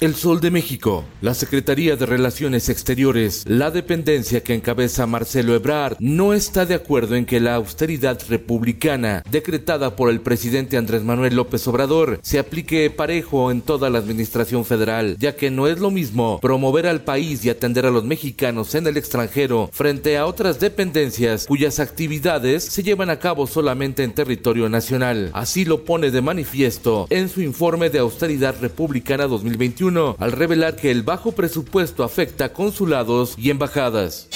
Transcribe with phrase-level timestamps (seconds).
[0.00, 5.96] El Sol de México, la Secretaría de Relaciones Exteriores, la dependencia que encabeza Marcelo Ebrard,
[6.00, 11.36] no está de acuerdo en que la austeridad republicana decretada por el presidente Andrés Manuel
[11.36, 15.90] López Obrador se aplique parejo en toda la administración federal, ya que no es lo
[15.90, 20.60] mismo promover al país y atender a los mexicanos en el extranjero frente a otras
[20.60, 25.30] dependencias cuyas actividades se llevan a cabo solamente en territorio nacional.
[25.32, 29.83] Así lo pone de manifiesto en su informe de austeridad republicana 2021
[30.18, 34.28] al revelar que el bajo presupuesto afecta consulados y embajadas.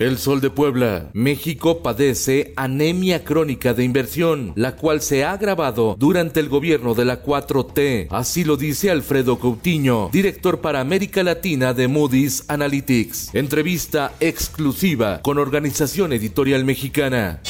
[0.00, 1.10] El Sol de Puebla.
[1.12, 7.04] México padece anemia crónica de inversión, la cual se ha agravado durante el gobierno de
[7.04, 8.08] la 4T.
[8.10, 13.34] Así lo dice Alfredo Coutinho, director para América Latina de Moody's Analytics.
[13.34, 17.40] Entrevista exclusiva con Organización Editorial Mexicana.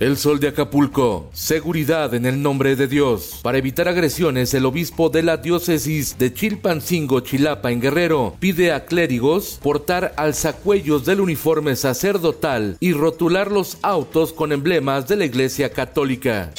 [0.00, 1.28] El Sol de Acapulco.
[1.34, 3.40] Seguridad en el nombre de Dios.
[3.42, 8.86] Para evitar agresiones, el obispo de la diócesis de Chilpancingo, Chilapa, en Guerrero, pide a
[8.86, 15.70] clérigos portar alzacuellos del uniforme sacerdotal y rotular los autos con emblemas de la Iglesia
[15.70, 16.50] Católica.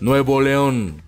[0.00, 1.02] Nuevo León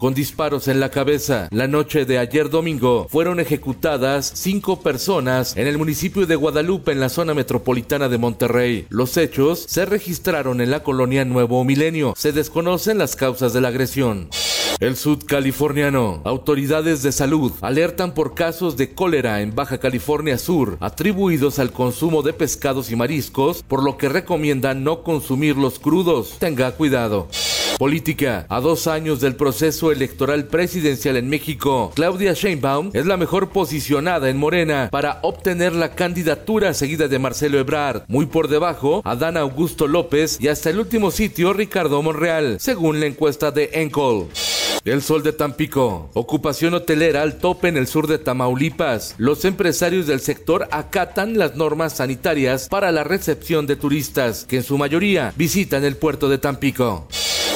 [0.00, 1.46] con disparos en la cabeza.
[1.52, 7.00] La noche de ayer domingo fueron ejecutadas cinco personas en el municipio de Guadalupe, en
[7.00, 8.86] la zona metropolitana de Monterrey.
[8.88, 12.14] Los hechos se registraron en la colonia Nuevo Milenio.
[12.16, 14.30] Se desconocen las causas de la agresión.
[14.80, 16.22] El sudcaliforniano.
[16.24, 22.22] Autoridades de salud alertan por casos de cólera en Baja California Sur atribuidos al consumo
[22.22, 26.36] de pescados y mariscos, por lo que recomiendan no consumirlos crudos.
[26.38, 27.28] Tenga cuidado.
[27.80, 28.44] Política.
[28.50, 34.28] A dos años del proceso electoral presidencial en México, Claudia Sheinbaum es la mejor posicionada
[34.28, 39.38] en Morena para obtener la candidatura seguida de Marcelo Ebrard, muy por debajo a Dan
[39.38, 44.28] Augusto López y hasta el último sitio Ricardo Monreal, según la encuesta de Encol.
[44.84, 46.10] El sol de Tampico.
[46.12, 49.14] Ocupación hotelera al tope en el sur de Tamaulipas.
[49.16, 54.64] Los empresarios del sector acatan las normas sanitarias para la recepción de turistas, que en
[54.64, 57.08] su mayoría visitan el puerto de Tampico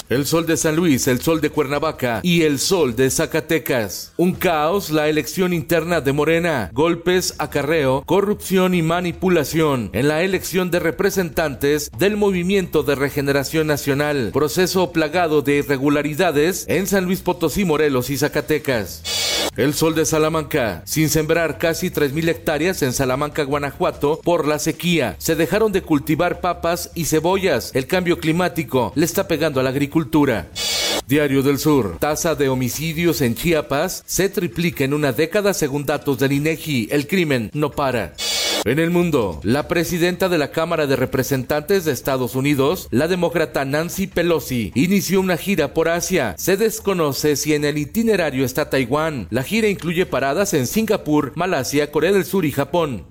[0.09, 4.12] el sol de San Luis, el sol de Cuernavaca y el sol de Zacatecas.
[4.16, 10.70] Un caos, la elección interna de Morena, golpes, acarreo, corrupción y manipulación en la elección
[10.70, 17.65] de representantes del Movimiento de Regeneración Nacional, proceso plagado de irregularidades en San Luis Potosí,
[17.65, 19.23] Morelos y Zacatecas.
[19.56, 25.15] El sol de Salamanca, sin sembrar casi 3.000 hectáreas en Salamanca, Guanajuato, por la sequía.
[25.19, 27.70] Se dejaron de cultivar papas y cebollas.
[27.72, 30.48] El cambio climático le está pegando a la agricultura.
[31.06, 31.98] Diario del Sur.
[32.00, 36.88] Tasa de homicidios en Chiapas se triplica en una década según datos del INEGI.
[36.91, 38.15] El crimen no para.
[38.66, 43.66] En el mundo, la presidenta de la Cámara de Representantes de Estados Unidos, la demócrata
[43.66, 46.34] Nancy Pelosi, inició una gira por Asia.
[46.38, 49.26] Se desconoce si en el itinerario está Taiwán.
[49.28, 53.04] La gira incluye paradas en Singapur, Malasia, Corea del Sur y Japón.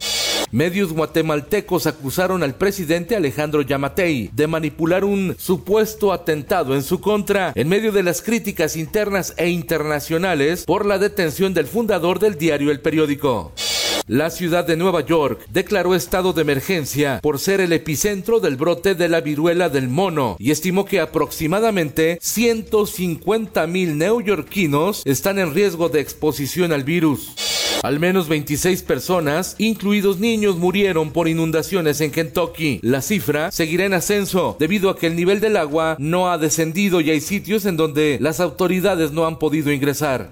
[0.50, 7.52] Medios guatemaltecos acusaron al presidente Alejandro Yamatei de manipular un supuesto atentado en su contra
[7.54, 12.72] en medio de las críticas internas e internacionales por la detención del fundador del diario
[12.72, 13.52] El Periódico.
[14.08, 18.96] La ciudad de Nueva York declaró estado de emergencia por ser el epicentro del brote
[18.96, 25.88] de la viruela del mono y estimó que aproximadamente 150 mil neoyorquinos están en riesgo
[25.88, 27.34] de exposición al virus.
[27.82, 32.80] Al menos 26 personas, incluidos niños, murieron por inundaciones en Kentucky.
[32.82, 37.00] La cifra seguirá en ascenso debido a que el nivel del agua no ha descendido
[37.00, 40.30] y hay sitios en donde las autoridades no han podido ingresar.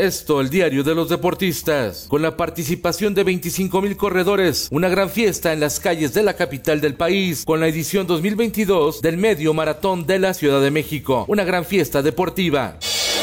[0.00, 5.10] Esto, el diario de los deportistas, con la participación de 25 mil corredores, una gran
[5.10, 9.52] fiesta en las calles de la capital del país, con la edición 2022 del Medio
[9.52, 12.78] Maratón de la Ciudad de México, una gran fiesta deportiva.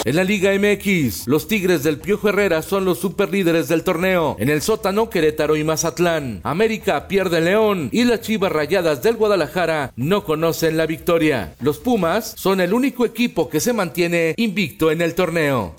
[0.06, 4.36] En la Liga MX, los Tigres del Piojo Herrera son los superlíderes del torneo.
[4.38, 6.42] En el sótano, Querétaro y Mazatlán.
[6.44, 11.56] América pierde León y las Chivas Rayadas del Guadalajara no conocen la victoria.
[11.60, 15.74] Los Pumas son el único equipo que se mantiene invicto en el torneo.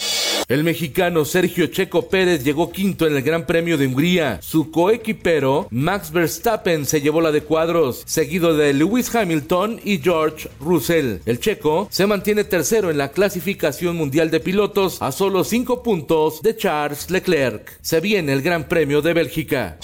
[0.49, 4.41] El mexicano Sergio Checo Pérez llegó quinto en el Gran Premio de Hungría.
[4.41, 10.49] Su coequipero, Max Verstappen, se llevó la de cuadros, seguido de Lewis Hamilton y George
[10.59, 11.19] Russell.
[11.27, 16.41] El checo se mantiene tercero en la clasificación mundial de pilotos a solo cinco puntos
[16.41, 17.79] de Charles Leclerc.
[17.83, 19.79] Se viene el Gran Premio de Bélgica.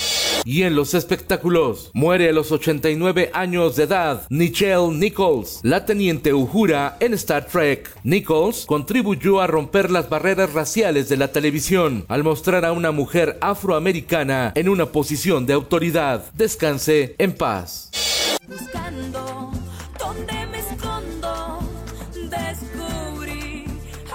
[0.45, 6.35] Y en los espectáculos, muere a los 89 años de edad Nichelle Nichols, la teniente
[6.35, 7.91] Uhura en Star Trek.
[8.05, 13.39] Nichols contribuyó a romper las barreras raciales de la televisión al mostrar a una mujer
[13.41, 16.25] afroamericana en una posición de autoridad.
[16.35, 17.91] Descanse en paz.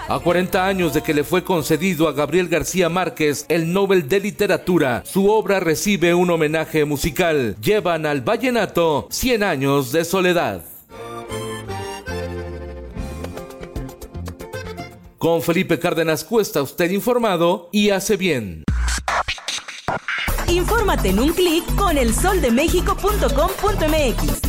[0.09, 4.19] A 40 años de que le fue concedido a Gabriel García Márquez el Nobel de
[4.19, 7.55] Literatura, su obra recibe un homenaje musical.
[7.61, 10.63] Llevan al vallenato 100 años de soledad.
[15.19, 18.63] Con Felipe Cárdenas Cuesta, usted informado y hace bien.
[20.47, 24.48] Infórmate en un clic con elsoldemexico.com.mx.